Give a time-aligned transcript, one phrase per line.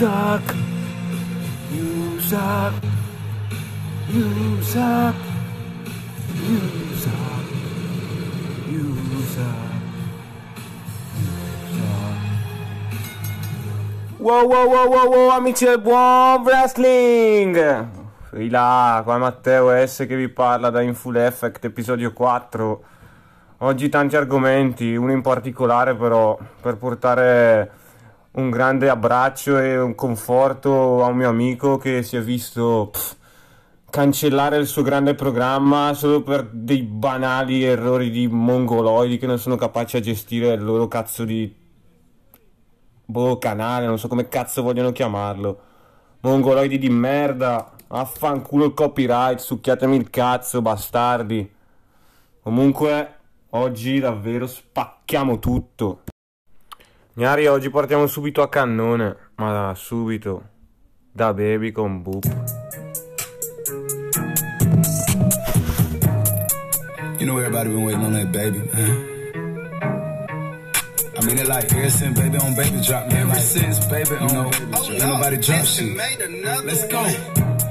[0.00, 0.54] suck.
[1.70, 2.72] You suck.
[4.08, 5.14] You suck.
[6.40, 6.60] You
[6.96, 7.44] suck.
[8.72, 8.86] You
[9.34, 9.68] suck.
[14.16, 17.56] Wow wow wow wow wow amici del buon wrestling!
[18.30, 22.82] Là, qua Matteo S che vi parla da Inful Effect, episodio 4.
[23.58, 27.70] Oggi tanti argomenti, uno in particolare però per portare
[28.32, 33.16] un grande abbraccio e un conforto a un mio amico che si è visto pff,
[33.90, 39.56] cancellare il suo grande programma solo per dei banali errori di mongoloidi che non sono
[39.56, 41.52] capaci a gestire il loro cazzo di
[43.10, 45.60] boh, canale, non so come cazzo vogliono chiamarlo.
[46.20, 51.50] Mongoloidi di merda, affanculo il copyright, succhiatemi il cazzo, bastardi.
[52.42, 53.14] Comunque,
[53.50, 56.02] oggi davvero spacchiamo tutto.
[57.12, 60.42] Gnari, oggi partiamo subito a cannone, ma da subito.
[61.10, 62.24] Da baby con boop.
[67.18, 69.08] You know everybody been waiting on that baby, man.
[71.18, 73.22] I mean it like ever since baby on baby drop, man.
[73.22, 74.90] Ever like, since baby on you know, baby drop.
[74.90, 75.96] Ain't nobody drop shit.
[76.64, 77.02] Let's go.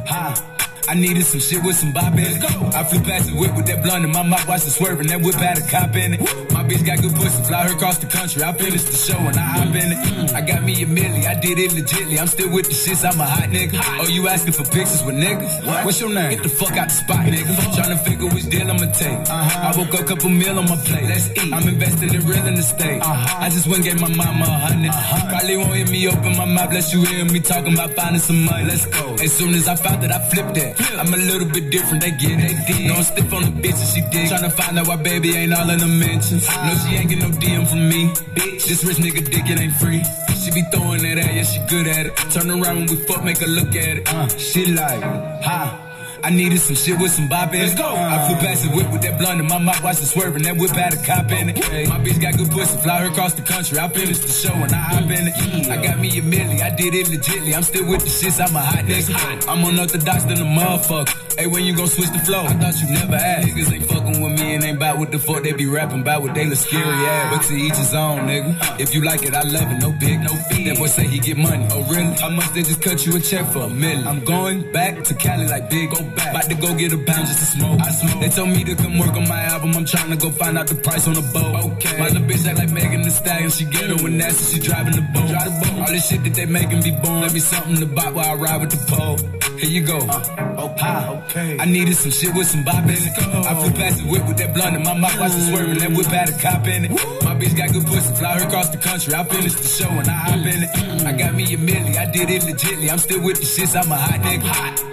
[0.06, 0.59] Ha.
[0.90, 2.42] I needed some shit with some bop in it.
[2.74, 5.06] I flew past the whip with that blunt in my mouth, watched it swerving.
[5.14, 6.20] That whip had a cop in it.
[6.50, 8.42] My bitch got good pussy, fly her across the country.
[8.42, 10.34] I finished the show and I hop in it.
[10.34, 12.18] I got me a milli, I did it legitly.
[12.18, 13.78] I'm still with the shits, I'm a hot nigga.
[14.02, 15.64] Oh, you asking for pictures with niggas?
[15.64, 15.86] What?
[15.86, 16.32] What's your name?
[16.32, 17.54] Get the fuck out the spot, nigga.
[17.54, 19.30] to figure which deal I'ma take.
[19.30, 19.70] Uh-huh.
[19.70, 21.06] I woke up, couple meal on my plate.
[21.06, 21.54] Let's eat.
[21.54, 23.02] I'm invested in real estate.
[23.04, 23.46] Uh-huh.
[23.46, 24.90] I just went and gave my mama a hundred.
[24.90, 25.30] Uh-huh.
[25.30, 28.44] Probably won't hear me open my mouth, bless you hear me talking about finding some
[28.44, 28.66] money.
[28.66, 29.14] Let's go.
[29.22, 30.79] As soon as I found that, I flipped that.
[30.80, 32.56] I'm a little bit different, they get it.
[32.68, 34.30] They No, I'm stiff on the bitch bitches, she dig.
[34.30, 36.48] Tryna find out why baby ain't all in the mentions.
[36.48, 38.08] No, she ain't get no DM from me.
[38.36, 40.04] Bitch, this rich nigga dick, it ain't free.
[40.44, 42.16] She be throwing it at, yeah, she good at it.
[42.32, 44.14] Turn around when we fuck, make her look at it.
[44.14, 45.02] Uh, she like,
[45.44, 45.89] ha.
[46.24, 47.64] I needed some shit with some bop in it.
[47.64, 47.88] Let's go.
[47.96, 50.44] I flew past the whip with that blunt in my mouth, watched it swerving.
[50.44, 51.56] That whip had a cop in it.
[51.90, 53.80] My bitch got good pussy, fly her across the country.
[53.80, 55.70] I finished the show and I hop in it.
[55.70, 57.56] I got me a milli, I did it legitly.
[57.56, 59.48] I'm still with the shits, I'm a hot nigga.
[59.48, 61.30] I'm unorthodox than a motherfucker.
[61.40, 62.44] Hey, when you gon' switch the flow?
[62.44, 63.48] I thought you never asked.
[63.48, 66.22] Niggas ain't fucking with me and ain't bout what the fuck they be rapping about
[66.22, 67.32] what they look scary ass.
[67.32, 67.38] Ah.
[67.38, 68.60] But to each his own, nigga.
[68.60, 68.76] Uh.
[68.78, 70.66] If you like it, I love it, no big, no fee.
[70.68, 71.66] That boy say he get money.
[71.72, 72.14] Oh, really?
[72.20, 74.06] How much they just cut you a check for a million?
[74.06, 76.32] I'm going back to Cali like big, go back.
[76.32, 77.80] About to go get a pound just to smoke.
[77.82, 78.22] I smoke.
[78.22, 79.74] They told me to come work on my album.
[79.76, 81.56] I'm trying to go find out the price on the boat.
[81.74, 81.98] Okay.
[82.00, 83.50] My little bitch act like Megan Thee Stallion.
[83.50, 84.56] She get her with nasty.
[84.56, 85.28] She driving the boat.
[85.30, 85.80] Drive the boat.
[85.80, 87.22] All this shit that they making be born.
[87.22, 89.18] Let me something to buy while I ride with the pole.
[89.60, 89.98] Here you go.
[89.98, 91.08] Uh, okay.
[91.20, 91.58] okay.
[91.60, 93.12] I needed some shit with some bop in it.
[93.18, 95.20] I flew past the whip with that blunt in my mouth.
[95.20, 95.80] Watched it swerving.
[95.80, 96.92] That whip had a cop in it.
[97.24, 98.16] My bitch got good pussy.
[98.16, 99.14] Fly her across the country.
[99.14, 101.06] I finished the show and I hop in it.
[101.06, 101.98] I got me a milli.
[101.98, 102.90] I did it legitly.
[102.90, 103.76] I'm still with the shits.
[103.76, 104.44] I'm a hot nigga.
[104.44, 104.89] Hot.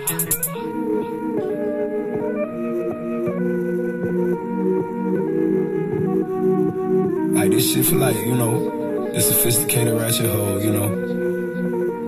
[7.77, 10.89] Shit for like, you know, the sophisticated ratchet hoe, you know.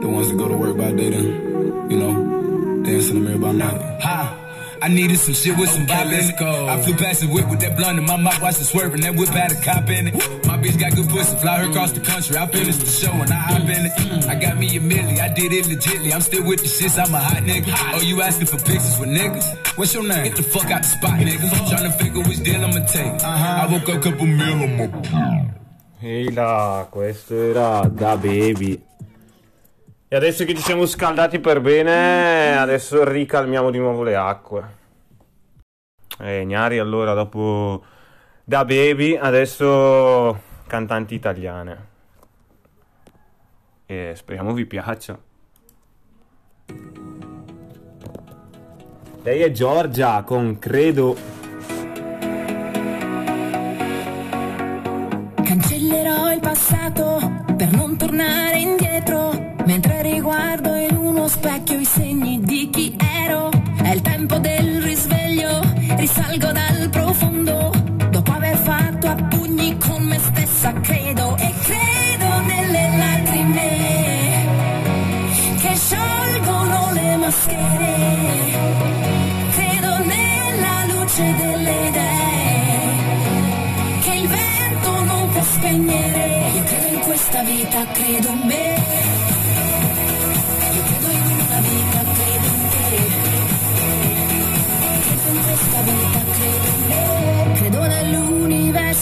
[0.01, 3.39] The ones that go to work by day then, you know, dance in the mirror
[3.39, 4.01] by night.
[4.03, 4.45] Ha!
[4.81, 6.39] I needed some shit with some okay, bop in it.
[6.39, 6.69] Go.
[6.69, 9.01] I flew past the whip with that blunt in my mouth, watched it swerving.
[9.01, 10.15] That whip had a cop in it.
[10.47, 12.37] My bitch got good pussy, fly her across the country.
[12.37, 14.27] I finished the show and I hop in it.
[14.27, 16.15] I got me a milli, I did it legitly.
[16.15, 17.75] I'm still with the shits, I'm a hot nigga.
[17.95, 19.77] Oh, you asking for pictures with niggas?
[19.77, 20.25] What's your name?
[20.25, 21.69] Get the fuck out the spot, nigga.
[21.69, 23.13] Trying to figure which deal I'ma take.
[23.13, 23.67] Uh-huh.
[23.67, 25.58] I woke up couple meal on my
[26.01, 28.81] Ehi là, questo era Da Baby.
[30.07, 34.77] E adesso che ci siamo scaldati per bene, adesso ricalmiamo di nuovo le acque.
[36.21, 37.83] E Gnari, allora, dopo
[38.45, 41.87] Da Baby, adesso cantanti italiane.
[43.87, 45.19] E speriamo vi piaccia.
[49.23, 51.38] Lei è Giorgia con Credo.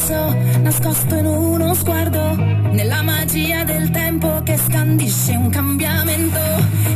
[0.06, 2.37] Nell'universo nascosto in uno sguardo,
[2.70, 6.38] nella magia del tempo che scandisce un cambiamento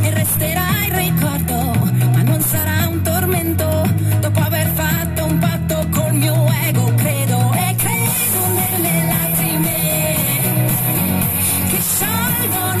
[0.01, 1.55] e resterà il ricordo,
[2.13, 3.89] ma non sarà un tormento.
[4.19, 10.15] Dopo aver fatto un patto col mio ego, credo e credo nelle lacrime
[11.69, 12.80] che sciolgono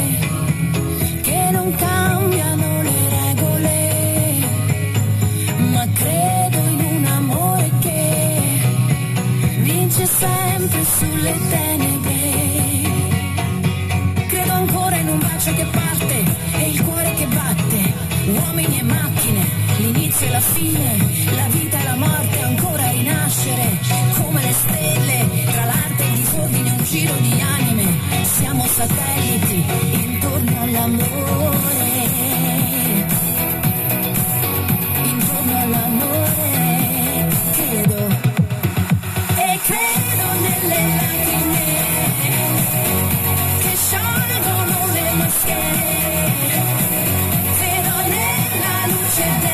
[11.01, 12.19] sulle tenebre.
[14.27, 16.15] Credo ancora in un bacio che parte
[16.59, 17.93] e il cuore che batte,
[18.27, 19.41] uomini e macchine,
[19.77, 20.97] l'inizio e la fine,
[21.35, 23.79] la vita e la morte ancora rinascere,
[24.21, 27.87] come le stelle, tra l'arte e il disordine un giro di anime,
[28.23, 29.63] siamo satelliti
[30.05, 31.70] intorno all'amore.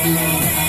[0.04, 0.67] Luce delle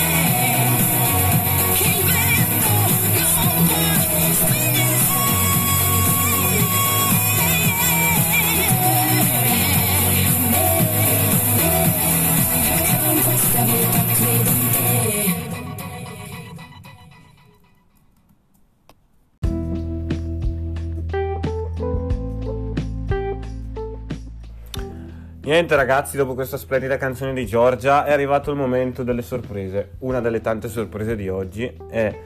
[25.50, 29.94] Niente ragazzi, dopo questa splendida canzone di Giorgia è arrivato il momento delle sorprese.
[29.98, 32.16] Una delle tante sorprese di oggi è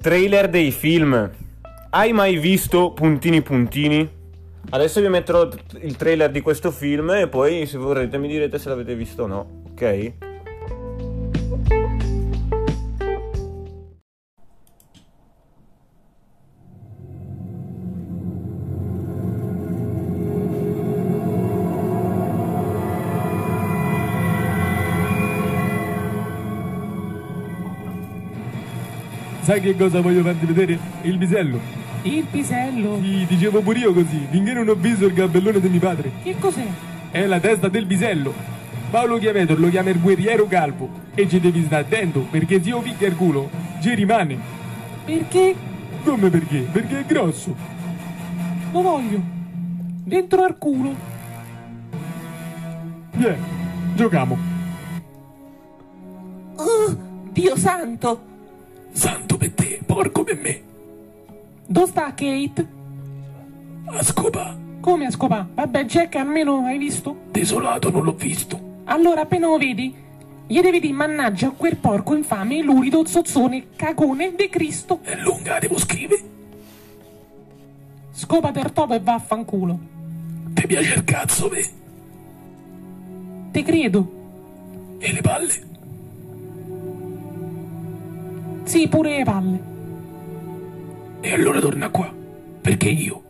[0.00, 1.30] trailer dei film.
[1.90, 4.10] Hai mai visto puntini puntini?
[4.70, 5.48] Adesso vi metterò
[5.82, 9.26] il trailer di questo film e poi se vorrete mi direte se l'avete visto o
[9.28, 10.23] no, ok?
[29.44, 30.78] Sai che cosa voglio farti vedere?
[31.02, 31.60] Il bisello.
[32.00, 32.98] Il pisello.
[33.02, 36.12] Sì, dicevo pure io così, finché non ho visto il gabellone di mio padre.
[36.22, 36.66] Che cos'è?
[37.10, 38.32] È la testa del bisello.
[38.90, 40.88] Paolo Chiavetor lo chiama il guerriero calvo.
[41.14, 43.50] E ci devi stare attento, perché se io picchia il culo,
[43.82, 44.38] ci rimane.
[45.04, 45.54] Perché?
[46.04, 46.60] Come perché?
[46.60, 47.54] Perché è grosso.
[48.72, 49.20] Lo voglio.
[50.04, 50.94] Dentro al culo.
[53.10, 53.42] Vieni,
[53.94, 54.38] giochiamo.
[56.56, 56.96] Oh,
[57.30, 58.32] Dio santo.
[59.94, 60.60] Porco per me.
[61.66, 62.68] Dove sta Kate?
[63.86, 65.46] A scopa, Come a scopà?
[65.54, 67.16] Vabbè, Jack, almeno hai visto?
[67.30, 68.72] desolato non l'ho visto.
[68.84, 69.94] Allora, appena lo vedi,
[70.46, 74.98] gli devi dire mannaggia quel porco infame, lurido, zozzone, cagone de Cristo.
[75.02, 76.22] È lunga, devo scrivere.
[78.12, 79.78] Scopa del topo e vaffanculo.
[80.52, 81.64] Ti piace il cazzo, me?
[83.52, 84.12] Te credo.
[84.98, 85.52] E le palle?
[88.64, 89.72] Sì, pure le palle.
[91.24, 92.12] E allora torna qua,
[92.60, 93.22] perché io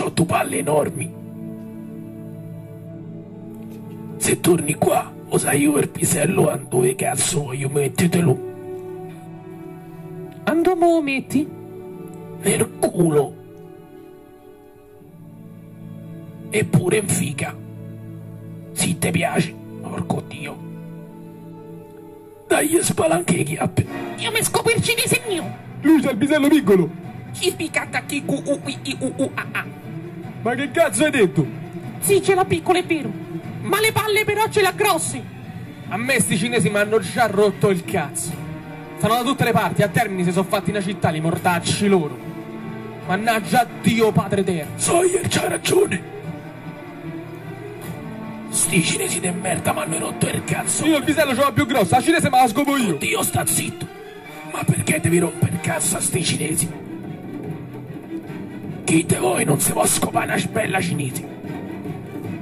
[0.00, 1.12] ho due palle enormi.
[4.16, 8.38] Se torni qua, lo sai io il pisello a dove cazzo voglio mettetelo
[10.44, 11.46] A dove lo metti?
[12.40, 13.34] nel culo.
[16.48, 17.54] Eppure in figa.
[18.72, 20.56] Se ti piace, porco dio.
[22.48, 23.86] Dai, spalanche le chiappe.
[24.16, 25.68] Io mi scopo il cinese mio.
[25.82, 26.90] Lui c'ha il bisello piccolo.
[27.32, 29.64] Ci spiccata chi u u i i u u a a.
[30.42, 31.46] Ma che cazzo hai detto?
[32.00, 33.10] Sì, ce l'ha piccola, è vero.
[33.62, 35.22] Ma le palle però ce l'ha grosse.
[35.88, 38.30] A me sti cinesi mi hanno già rotto il cazzo.
[38.96, 42.18] Stanno da tutte le parti, a Termini si sono fatti una città, li mortacci loro.
[43.06, 44.72] Mannaggia Dio Padre Eterno.
[44.76, 46.02] Sawyer c'ha ragione.
[48.50, 50.84] Sti cinesi de merda mi hanno rotto il cazzo.
[50.84, 52.94] Io il bisello ce l'ho più grossa, la cinese me la scopo io.
[52.96, 53.98] Dio sta zitto.
[54.52, 56.68] Ma perché devi rompere a sti cinesi?
[58.84, 61.24] Chi te voi non si può scopare una bella cinese?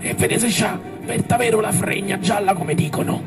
[0.01, 3.23] E vedete già, per davvero la fregna gialla come dicono.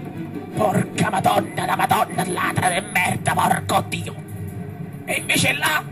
[0.55, 4.15] Porca madonna, la madonna, ladra di merda, porco dio.
[5.05, 5.83] E invece là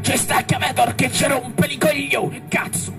[0.00, 2.92] c'è sta Chiavetor che ci rompe i coglioni, cazzo.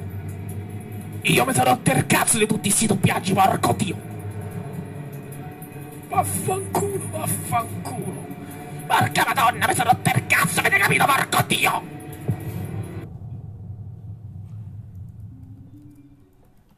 [1.22, 3.98] Io mi sarò rotto cazzo di tutti questi doppiaggi, porco dio.
[6.08, 8.19] Vaffanculo, vaffanculo.
[8.90, 11.84] Porca madonna, mi sono per cazzo, avete capito, porco dio!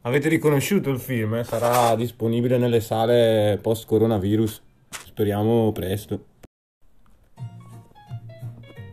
[0.02, 1.36] Avete riconosciuto il film?
[1.36, 1.44] Eh?
[1.44, 4.62] Sarà disponibile nelle sale post-coronavirus.
[4.90, 6.24] Speriamo presto.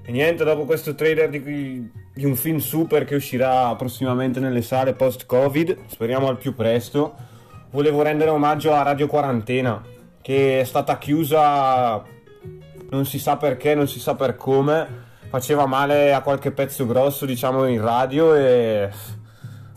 [0.05, 4.93] E niente, dopo questo trailer di, di un film super che uscirà prossimamente nelle sale
[4.93, 7.15] post-Covid, speriamo al più presto,
[7.71, 9.83] volevo rendere omaggio a Radio Quarantena,
[10.21, 12.17] che è stata chiusa
[12.89, 14.87] non si sa perché, non si sa per come,
[15.29, 18.89] faceva male a qualche pezzo grosso, diciamo, in radio e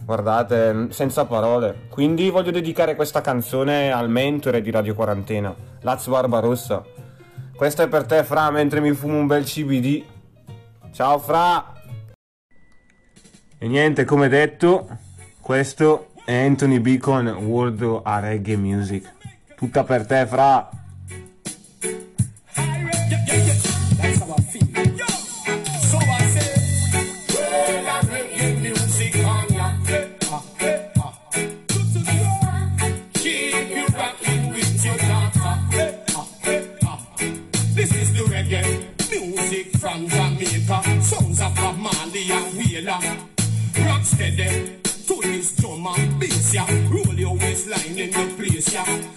[0.05, 1.87] guardate, senza parole.
[1.89, 6.83] Quindi voglio dedicare questa canzone al mentore di Radio Quarantena, Laz Barbarossa.
[7.55, 10.05] Questa è per te, Fra, mentre mi fumo un bel CBD.
[10.93, 11.75] Ciao, Fra!
[13.59, 14.89] E niente, come detto,
[15.41, 19.13] questo è Anthony Beacon, World of Reggae Music.
[19.55, 20.82] Tutta per te, Fra!
[44.31, 44.85] dead.
[44.85, 46.67] To this drum and bass, yeah.
[46.91, 49.12] Roll your waistline in your place, yeah.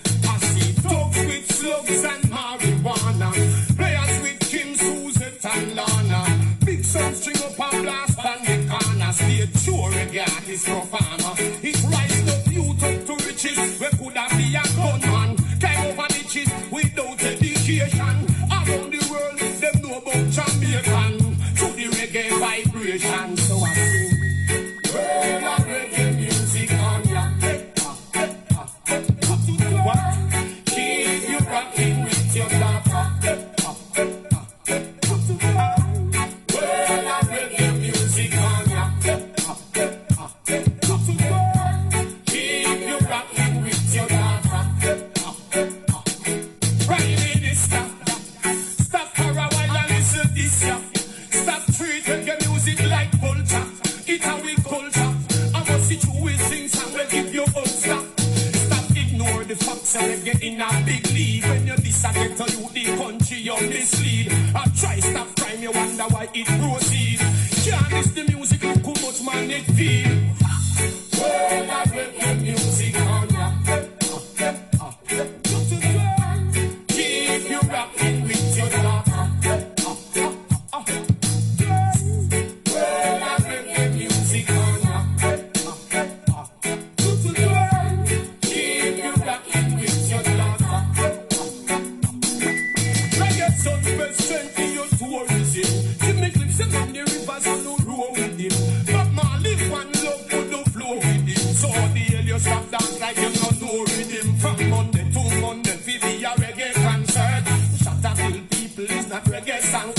[109.62, 109.95] piensan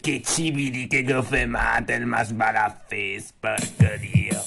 [0.00, 4.42] Che civili, che groffe mater, ma sbaraffes, porco dio.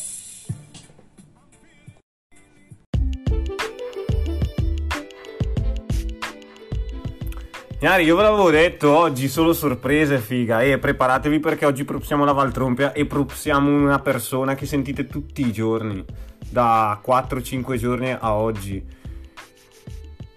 [7.79, 12.93] Io ve l'avevo detto, oggi solo sorprese, figa, e preparatevi perché oggi propsiamo la Valtrompia
[12.93, 16.03] e propsiamo una persona che sentite tutti i giorni,
[16.49, 18.83] da 4-5 giorni a oggi.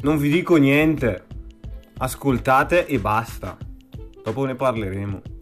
[0.00, 1.24] Non vi dico niente,
[1.96, 3.67] ascoltate e basta.
[4.28, 5.22] Dopo ne parleremo.
[5.24, 5.37] I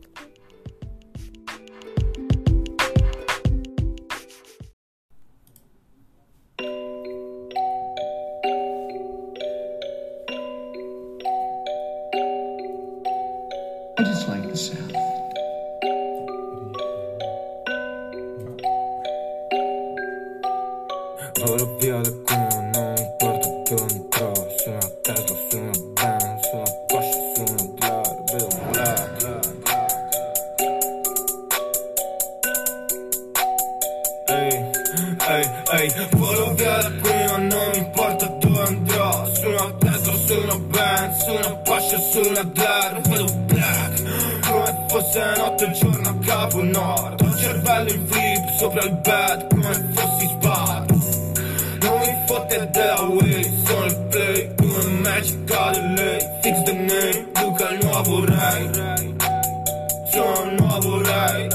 [60.16, 61.48] Sono il nuovo re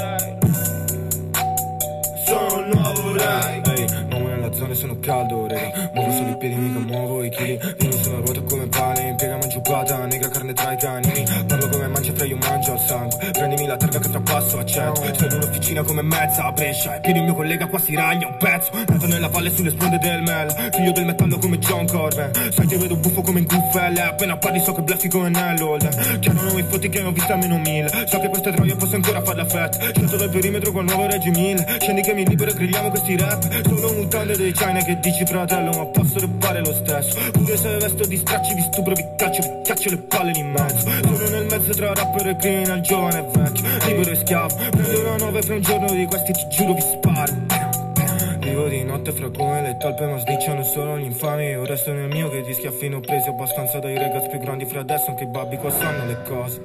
[2.23, 6.79] Sono il nuovo Ehi, muovo nella zona sono caldo, rega Muovo solo i piedi, mica
[6.79, 7.59] muovo i chili.
[7.79, 12.11] Vieni sulla ruota come pane, impiegami giubbata Nega carne tra i canini Parlo come mangia
[12.11, 13.31] tra io mangio al sangue.
[13.31, 16.99] Prendimi la targa che trapasso a cento Sono in un'officina come mezza a pescia E
[16.99, 18.71] piedi il mio collega qua si ragna un pezzo.
[18.73, 20.71] Nato nella valle sulle sponde del mel.
[20.73, 24.59] Figlio del metallo come John Corbin Sai ti vedo buffo come in cuffelle Appena parli
[24.59, 25.77] so che bleffi come Nello
[26.19, 27.89] Chiaro non mi fotti che ne ho vista almeno mille.
[28.07, 29.91] So che queste troie posso ancora farla fat.
[29.91, 33.61] Scelto dal perimetro col nuovo Reggi Mille Scendi che mi libero e grilliamo questi rap.
[33.63, 37.17] Solo mutande dei China che dici fratello Ma posso repare lo stesso?
[37.31, 40.89] Pure se vesto di stracci vi stupro, vi caccio, vi caccio le palle in mezzo.
[41.01, 43.61] Sono nel mezzo tra rapper e criminal, giovane e vecchio
[44.01, 47.33] E schiavo Prendo una nove fra un giorno di questi ti giuro vi sparo.
[48.40, 51.50] Vivo di notte fra come le talpe ma sdicciano solo gli infami.
[51.50, 55.11] Io resto nel mio che di schiaffino presi abbastanza dai ragazzi più grandi fra adesso
[55.11, 56.61] Anche i babbi qua sanno le cose.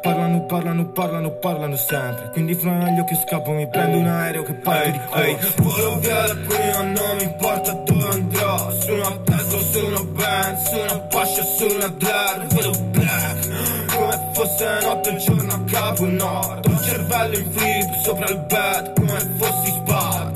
[0.00, 2.30] Parlano, parlano, parlano, parlano sempre.
[2.32, 6.26] Quindi fra gli occhi scappo mi prendo un aereo che parte di corsa Volo via
[6.26, 8.70] da qui ma non mi importa dove andrò.
[8.70, 11.42] Su una Tesla, su una Benz, su una Porsche,
[14.60, 18.38] Come fosse notte e giorno a Capo Nord Ho il cervello in flip sopra il
[18.40, 20.30] bed Come fossi sparo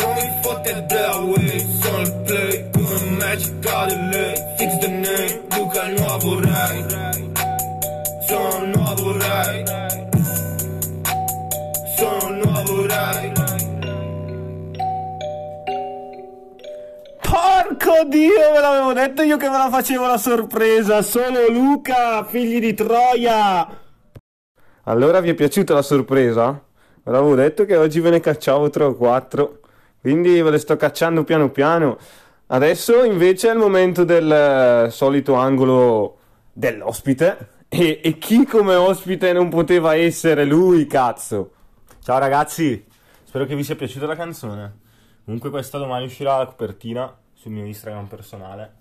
[0.00, 5.40] non mi fotte della way, sono il play Come magica di lei, fix the name
[5.50, 6.99] Luca il nuovo re
[18.00, 21.02] Porco dio, ve l'avevo detto io che ve la facevo la sorpresa.
[21.02, 23.68] Sono Luca, figli di Troia.
[24.84, 26.62] Allora vi è piaciuta la sorpresa?
[27.02, 29.60] Ve l'avevo detto che oggi ve ne cacciavo 3 o 4.
[30.00, 31.98] Quindi ve le sto cacciando piano piano.
[32.46, 34.30] Adesso invece è il momento del
[34.86, 36.18] eh, solito angolo
[36.52, 37.48] dell'ospite.
[37.68, 41.52] E, e chi come ospite non poteva essere lui, cazzo?
[42.02, 42.82] Ciao ragazzi,
[43.24, 44.78] spero che vi sia piaciuta la canzone.
[45.24, 48.74] Comunque questa domani uscirà la copertina sul mio Instagram personale,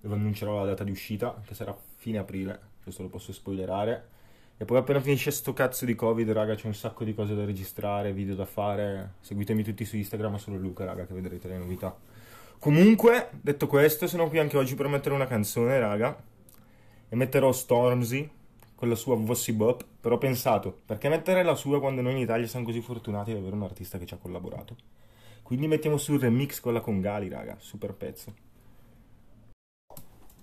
[0.00, 4.08] dove annuncerò la data di uscita, che sarà fine aprile, questo lo posso spoilerare.
[4.56, 7.44] E poi appena finisce sto cazzo di Covid, raga, c'è un sacco di cose da
[7.44, 9.12] registrare, video da fare.
[9.20, 11.96] Seguitemi tutti su Instagram, solo Luca, raga, che vedrete le novità.
[12.58, 16.20] Comunque, detto questo, sono qui anche oggi per mettere una canzone, raga.
[17.08, 18.28] E metterò Stormzy
[18.74, 19.84] con la sua Vossi Bop.
[20.00, 23.36] Però ho pensato, perché mettere la sua quando noi in Italia siamo così fortunati ad
[23.36, 24.74] avere un artista che ci ha collaborato?
[25.50, 28.32] Quindi mettiamo su il remix con la Congali, raga, super pezzo.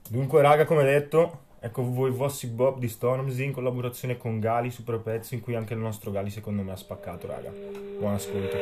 [0.10, 5.00] Dunque, raga, come detto, ecco voi Vossi Bob di Stormzy in collaborazione con Gali, super
[5.00, 7.50] pezzo in cui anche il nostro Gali secondo me ha spaccato, raga.
[7.98, 8.58] Buon ascolto.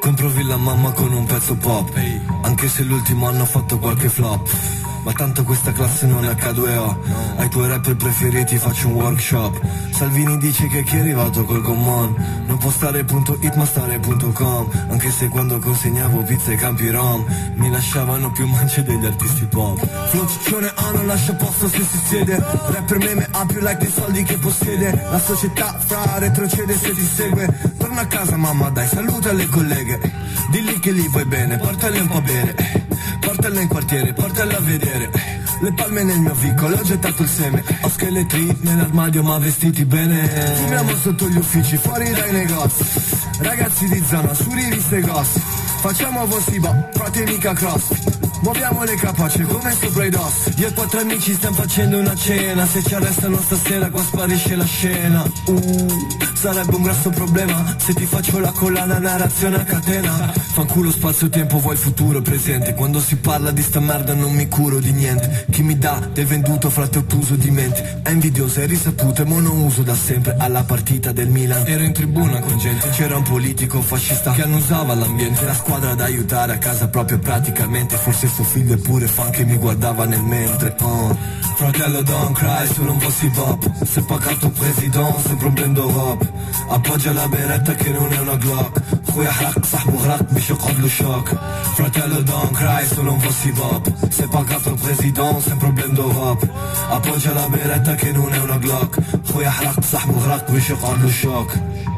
[0.00, 1.90] Compro villa mamma con un pezzo pop
[2.42, 4.77] Anche se l'ultimo anno ha fatto qualche flop
[5.08, 6.96] Ma tanto questa classe non è H2O
[7.36, 9.58] Ai tuoi rapper preferiti faccio un workshop.
[9.90, 13.98] Salvini dice che chi è arrivato col gommon Non può stare punto it ma stare
[14.00, 14.68] punto com.
[14.90, 19.82] Anche se quando consegnavo pizza ai campi rom Mi lasciavano più mance degli artisti pop.
[20.08, 22.36] Flowcione A non lascia posto se si siede.
[22.36, 25.06] Rapper meme ha più like dei soldi che possiede.
[25.10, 27.72] La società fra retrocede se ti segue.
[27.78, 29.98] Torna a casa mamma dai saluta le colleghe.
[30.50, 32.77] Dilli che li vuoi bene portale un po' a bere
[33.28, 35.10] Portala in quartiere portala a vedere.
[35.60, 37.62] Le palme nel mio vicolo, ho gettato il seme.
[37.82, 40.26] Ho scheletri nell'armadio ma vestiti bene.
[40.54, 42.84] Fumiamo sotto gli uffici, fuori dai negozi.
[43.40, 45.42] Ragazzi di zona, su riviste gossip.
[45.42, 51.00] Facciamo vostri bo, frate mica cross Muoviamo le capace come i dos Io e quattro
[51.00, 52.66] amici stiamo facendo una cena.
[52.66, 55.22] Se ci arrestano stasera qua sparisce la scena.
[55.46, 60.32] Uh, sarebbe un grosso problema Se ti faccio la collana narrazione a catena.
[60.32, 62.74] Fanculo spazio-tempo, vuoi il futuro presente.
[62.74, 65.46] Quando si parla di sta merda non mi curo di niente.
[65.50, 68.00] Chi mi dà del venduto frate ottuso di mente.
[68.02, 70.36] È invidioso, è risaputo e mo non uso da sempre.
[70.38, 71.66] Alla partita del Milan.
[71.66, 75.44] Ero in tribuna con gente C'era un politico fascista che annusava l'ambiente.
[75.44, 79.45] La squadra da aiutare a casa proprio praticamente Forse suo figlio è pure fan che
[79.45, 81.17] mi guardava nel mentre oh.
[81.55, 85.75] Fratello don't cry, solo un po' si bop Se pagato il presidente, sempre un blend
[85.75, 86.31] d'Europe
[86.69, 88.81] Appoggia la beretta che non è una Glock
[89.13, 91.29] خويا حرق صاحبه غرق باش يقعد له شوك
[91.75, 95.93] Fratello don't cry, solo un po' si bop Se pagato il presidente, sempre un blend
[95.93, 96.49] d'Europe
[96.89, 98.99] Appoggia la beretta che non è una Glock
[99.31, 101.51] خويا حرق صاحبه غرق باش يقعد له شوك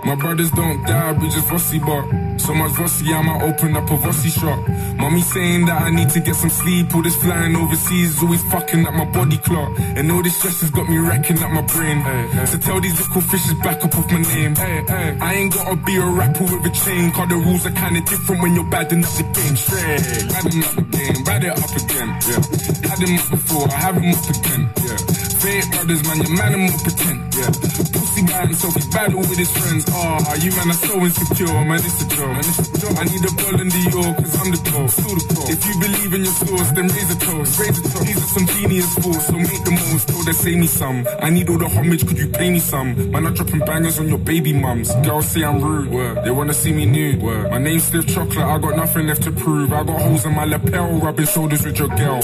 [0.06, 2.04] My brothers don't die, we just Vossi bar.
[2.41, 4.59] So much Vossi, I might open up a Vossi shop.
[4.99, 6.95] Mommy saying that I need to get some sleep.
[6.95, 9.79] All this flying overseas is always fucking up my body clock.
[9.79, 12.03] And all this stress has got me wrecking up my brain.
[12.47, 14.55] So tell these little fishes back up off my name.
[14.59, 17.13] I ain't gotta be a rapper with a chain.
[17.13, 19.57] Cause the rules are kinda different when you're bad enough the game.
[19.57, 20.29] Straight.
[20.33, 22.09] Bad enough the game, bad it up again.
[22.27, 22.89] Yeah.
[22.89, 24.71] Had him up before, I have him up again.
[24.83, 25.20] Yeah.
[25.41, 27.19] Fake brothers, man, your man, I'm all pretend.
[27.33, 27.49] Yeah.
[27.97, 29.87] Pussy guy himself, he's battle with his friends.
[29.89, 32.29] Ah, you man are so insecure, man, it's a joke.
[32.29, 32.97] Man, it's a joke.
[33.01, 34.91] I need a ball in the York, cause I'm the top.
[34.91, 35.49] Still the top.
[35.49, 37.59] If you believe in your source, then raise a toast.
[37.59, 38.07] Raise a toast.
[38.07, 40.09] These are some genius fools, so make the most.
[40.09, 41.07] Till they say me some.
[41.21, 43.11] I need all the homage, could you pay me some?
[43.11, 44.95] Man, I'm dropping bangers on your baby mums.
[44.97, 46.23] Girls say I'm rude, Word.
[46.23, 47.23] they wanna see me nude.
[47.23, 47.51] Word.
[47.51, 49.73] My name's Stiff Chocolate, I got nothing left to prove.
[49.73, 52.21] I got holes in my lapel, rubbing shoulders with your girl.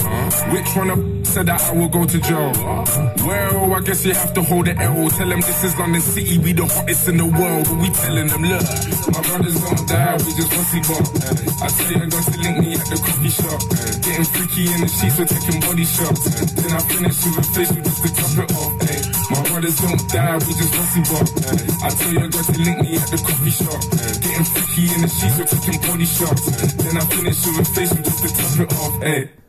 [0.53, 3.06] Which one of said that I will go to jail?
[3.25, 5.09] Well, I guess you have to hold the L.
[5.09, 7.65] Tell them this is London City, we the hottest in the world.
[7.67, 8.65] But we telling them, look,
[9.11, 11.57] my brothers don't die, we just want to.
[11.57, 13.59] I tell you, I got to link me at the coffee shop.
[14.03, 16.23] Getting freaky in the sheets, we're taking body shots.
[16.55, 18.71] Then I finish with a facial just to top it off.
[18.87, 18.99] Ay.
[19.27, 21.47] My brothers don't die, we just want to.
[21.83, 23.81] I tell you, I got to link me at the coffee shop.
[24.23, 26.43] Getting freaky in the sheets, we're taking body shots.
[26.79, 29.03] Then I finish with a facial just to top it off.
[29.03, 29.46] Ay.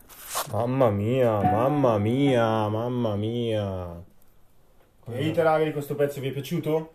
[0.51, 4.03] Mamma mia, mamma mia, mamma mia.
[5.05, 6.93] Vedete raga di questo pezzo vi è piaciuto?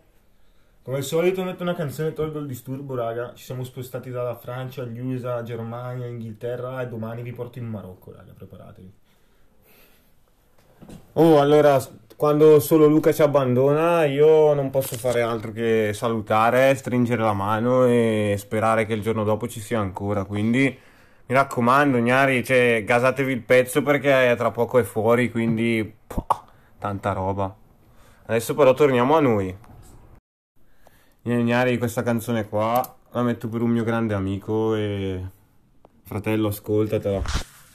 [0.82, 4.34] Come al solito metto una canzone e tolgo il disturbo raga Ci siamo spostati dalla
[4.34, 8.92] Francia agli USA, Germania, Inghilterra E domani vi porto in Marocco raga, preparatevi
[11.14, 11.80] Oh, allora,
[12.16, 17.86] quando solo Luca ci abbandona, io non posso fare altro che salutare, stringere la mano
[17.86, 20.24] e sperare che il giorno dopo ci sia ancora.
[20.24, 20.76] Quindi
[21.26, 26.26] mi raccomando, Gnari, cioè, gasatevi il pezzo perché tra poco è fuori, quindi poh,
[26.78, 27.54] tanta roba.
[28.26, 29.56] Adesso però torniamo a noi.
[31.22, 35.22] Gnari, questa canzone qua la metto per un mio grande amico e
[36.02, 37.22] fratello, ascoltatela.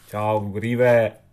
[0.05, 1.28] Ciao, Rive.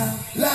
[0.00, 0.49] Like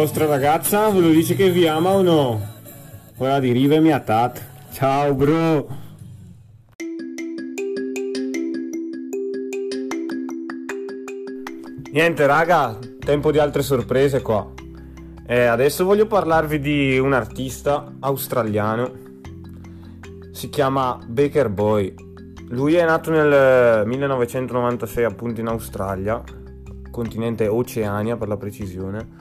[0.00, 2.40] vostra ragazza ve lo dice che vi ama o no?
[3.18, 4.42] Quella di Rive mi tat.
[4.72, 5.68] Ciao bro.
[11.92, 14.50] Niente raga, tempo di altre sorprese qua.
[15.26, 18.90] Eh, adesso voglio parlarvi di un artista australiano.
[20.32, 21.92] Si chiama Baker Boy.
[22.48, 26.22] Lui è nato nel 1996 appunto in Australia,
[26.90, 29.19] continente Oceania per la precisione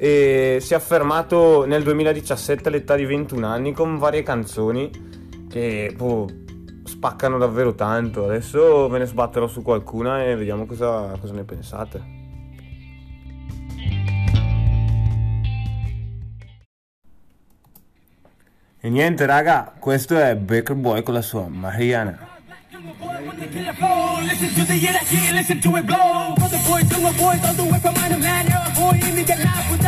[0.00, 4.88] e si è affermato nel 2017 all'età di 21 anni con varie canzoni
[5.50, 6.28] che boh,
[6.84, 8.24] spaccano davvero tanto.
[8.24, 12.16] Adesso ve ne sbatterò su qualcuna e vediamo cosa, cosa ne pensate.
[18.80, 22.36] E niente raga, questo è Baker Boy con la sua Mariana.
[24.20, 26.34] Listen to the year that kid, listen to it blow.
[26.36, 28.46] Brother boys, younger boys, all the way from Iron Man.
[28.46, 29.87] You're a boy, ini get laugh with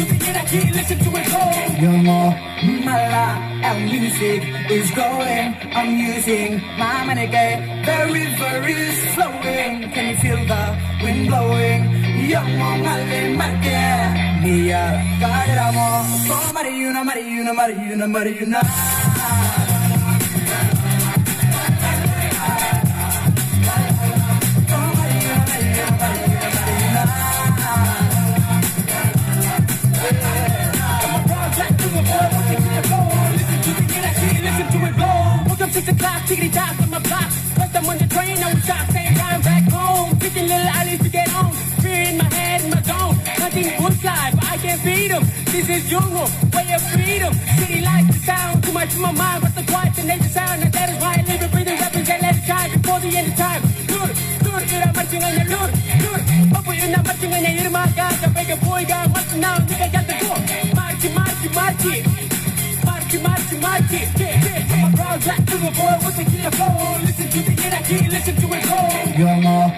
[0.00, 1.44] To the that kid, listen to it go.
[1.76, 2.32] You're more
[2.88, 3.36] mala
[3.68, 4.40] and music
[4.72, 5.52] is growing.
[5.76, 7.60] I'm using my money game.
[7.84, 9.92] The river is flowing.
[9.92, 10.62] Can you feel the
[11.04, 11.80] wind blowing?
[12.32, 14.40] Young one, Ali Marke.
[14.40, 14.84] Mia,
[15.20, 15.88] Kairamo.
[16.32, 19.09] Oh, Mariuna, Mariuna, Mariuna, Mariuna.
[36.00, 37.28] O'clock, tickety tock on my block.
[37.60, 40.18] First I'm on the train, I was shot, same time back home.
[40.18, 41.52] Picking little alleys to get home.
[41.84, 43.20] Fear in my head, in my zone.
[43.36, 45.24] Hunting bush life, I can't beat them.
[45.52, 46.24] This is jungle,
[46.56, 47.34] way of freedom.
[47.60, 50.62] City life, the sound, too much in my mind, but the quiet, the nature sound.
[50.64, 53.10] And that is why I live and breathe and represent let it shine before the
[53.20, 53.62] end of time.
[53.92, 54.08] Lur,
[54.48, 55.68] lur, you're marching on your lur,
[56.00, 56.20] lur.
[56.56, 58.16] Hope you're not marching on your ear, my God.
[58.24, 60.40] The bigger boy got marching now, nigga got the door.
[60.80, 62.02] March it, march it, march it.
[62.88, 63.92] March march march.
[63.92, 64.39] Yeah,
[65.30, 65.44] yeah.
[65.50, 66.98] I'm a proud black silver boy with the killer flow.
[67.04, 68.80] Listen to the year that kid, listen to it go.
[69.18, 69.68] You're more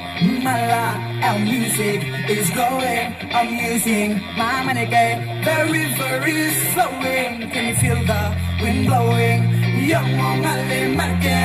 [0.42, 0.84] mala
[1.22, 3.14] and music is growing.
[3.32, 5.18] I'm using my money game.
[5.44, 7.50] The river is flowing.
[7.50, 8.22] Can you feel the
[8.62, 9.40] wind blowing?
[9.88, 11.40] Young one, Ali Marke.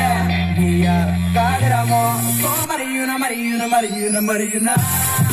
[0.57, 0.97] Mia,
[1.33, 2.03] Kaderamo.
[2.45, 5.26] Oh, Mariuna, Mariuna, Mariuna, Mariuna.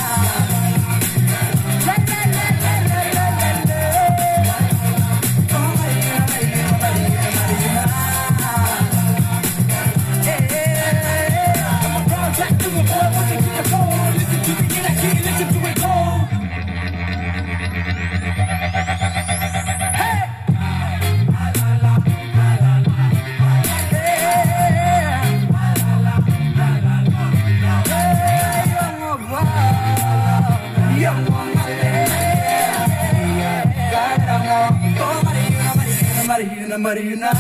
[36.77, 37.33] Mariuna, Mariuna.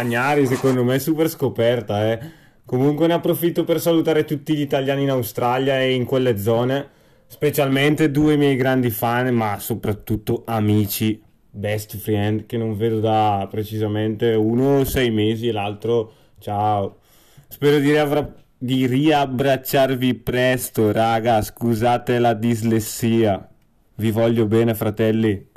[0.00, 2.18] Agnari secondo me è super scoperta, eh.
[2.64, 6.88] Comunque ne approfitto per salutare tutti gli italiani in Australia e in quelle zone,
[7.30, 14.34] specialmente due miei grandi fan, ma soprattutto amici, best friend, che non vedo da precisamente
[14.34, 16.98] uno sei mesi e l'altro ciao.
[17.46, 23.48] Spero di, riavra- di riabbracciarvi presto, raga, scusate la dislessia.
[23.94, 25.48] Vi voglio bene, fratelli.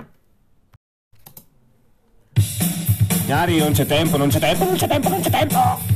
[3.25, 5.92] Gnari, non c'è tempo, non c'è tempo, non c'è tempo, non c'è tempo!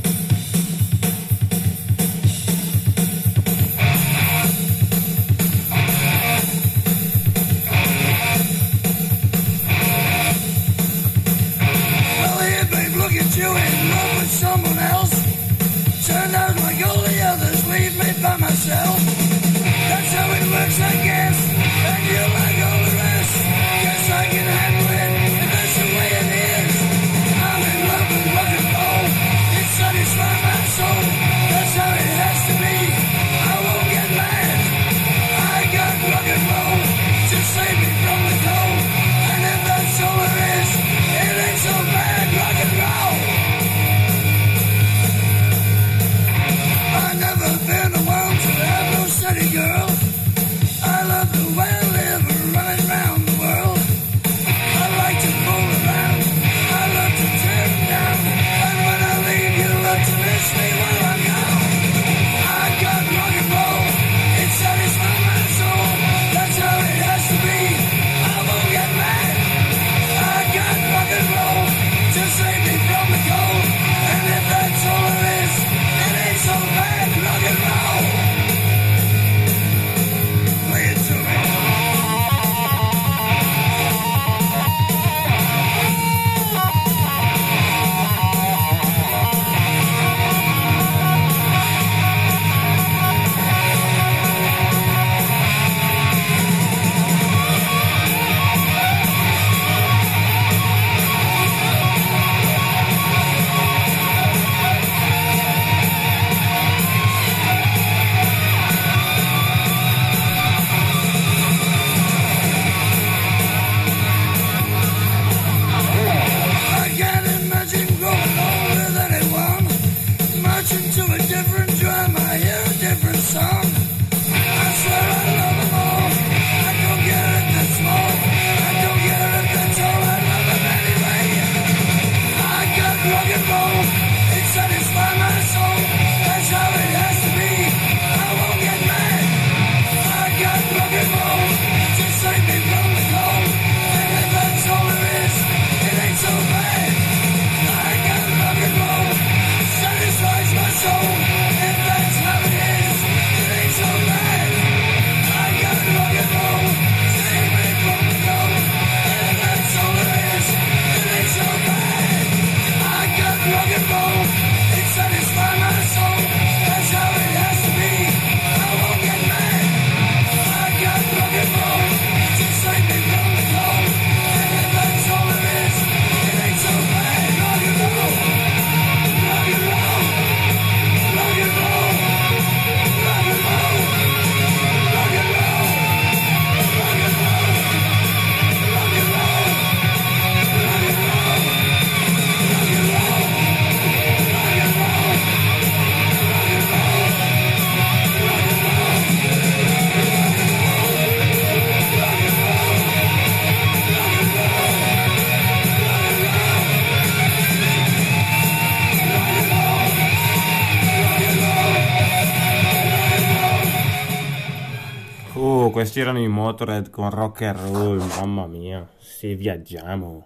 [215.78, 220.26] questi erano i Motorhead con rock and roll, mamma mia, se viaggiamo.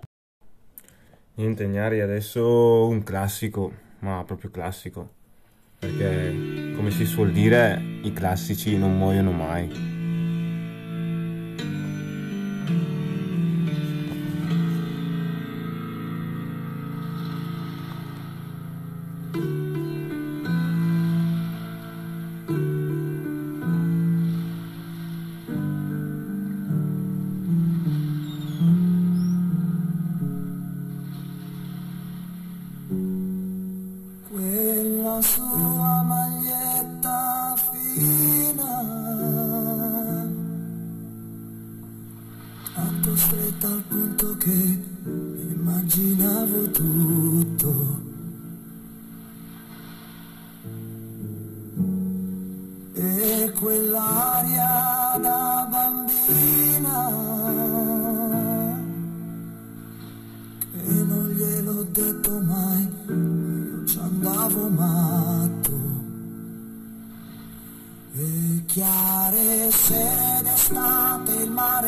[1.34, 3.70] Niente gnari, adesso un classico,
[4.00, 5.10] ma proprio classico.
[5.78, 10.01] Perché, come si suol dire, i classici non muoiono mai.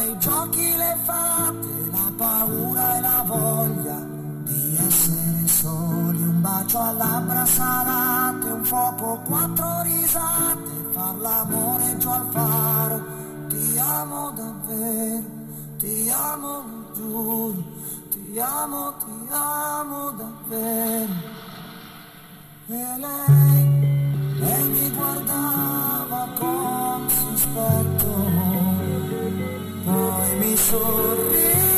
[0.03, 3.99] I giochi, le fate, la paura e la voglia
[4.43, 12.09] di essere soli, un bacio a labbra salate, un fuoco, quattro risate, far l'amore giù
[12.09, 13.03] al faro,
[13.47, 15.23] ti amo davvero,
[15.77, 17.63] ti amo, giuro,
[18.09, 21.41] ti amo, ti amo davvero.
[22.65, 28.72] E lei, lei mi guardava con sospetto,
[29.83, 31.72] poi mi sorrideva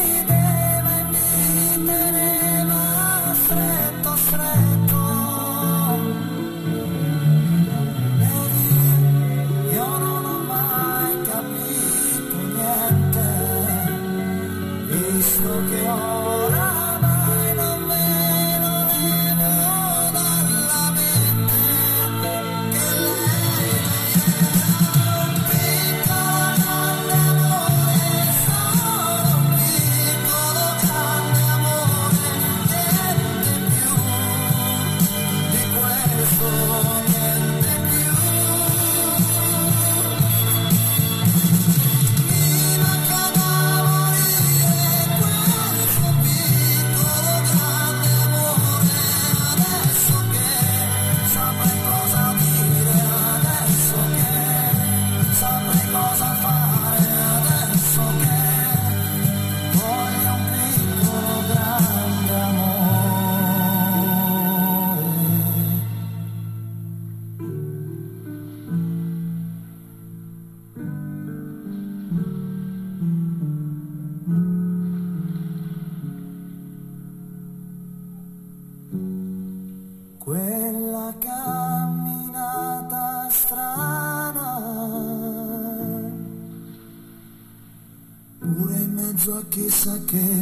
[89.65, 90.34] prisa que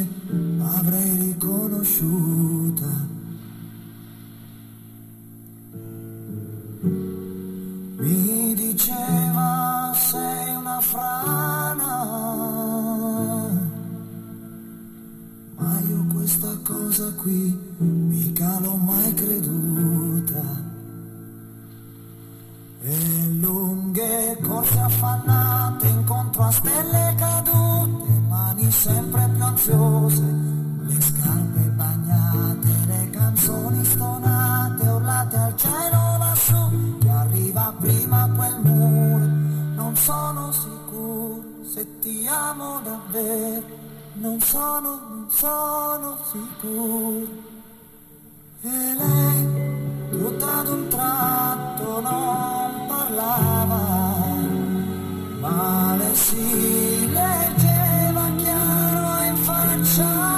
[40.94, 43.66] sicuro se ti amo davvero,
[44.14, 47.26] non sono, non sono sicuro.
[48.62, 53.80] E lei, tutta ad un tratto, non parlava,
[55.40, 60.33] ma le si leggeva chiaro in faccia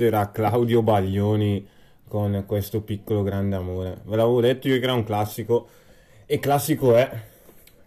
[0.00, 1.66] Era Claudio Baglioni
[2.08, 4.00] con questo piccolo grande amore.
[4.04, 5.68] Ve l'avevo detto io che era un classico.
[6.26, 7.10] E classico è.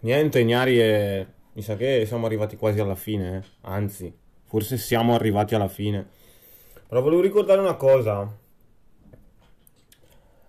[0.00, 1.26] Niente, Gnari e...
[1.52, 3.42] Mi sa che siamo arrivati quasi alla fine, eh.
[3.62, 6.06] Anzi, forse siamo arrivati alla fine.
[6.86, 8.36] Però volevo ricordare una cosa.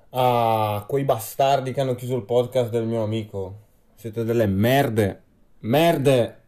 [0.10, 3.60] A quei bastardi che hanno chiuso il podcast del mio amico.
[3.96, 5.22] Siete delle merde.
[5.60, 6.42] Merde!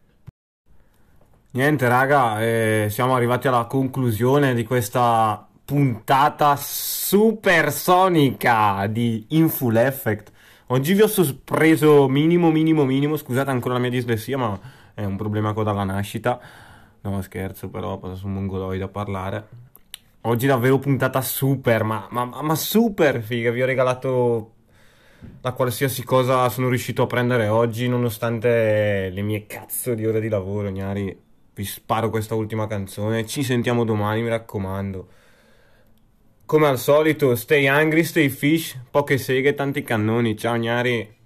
[1.52, 10.30] Niente raga, eh, siamo arrivati alla conclusione di questa puntata supersonica di In Full Effect.
[10.66, 14.56] Oggi vi ho sorpreso minimo, minimo, minimo, scusate ancora la mia dislessia ma
[14.94, 16.38] è un problema che ho dalla nascita.
[17.00, 19.48] No scherzo però, passo un mongoloide a parlare.
[20.20, 24.52] Oggi davvero puntata super, ma, ma, ma super figa, vi ho regalato
[25.40, 30.28] la qualsiasi cosa sono riuscito a prendere oggi, nonostante le mie cazzo di ore di
[30.28, 31.28] lavoro, gnari
[31.60, 33.26] vi sparo questa ultima canzone.
[33.26, 35.08] Ci sentiamo domani, mi raccomando.
[36.46, 40.36] Come al solito, stay angry, stay fish, poche seghe, tanti cannoni.
[40.38, 41.19] Ciao gnari.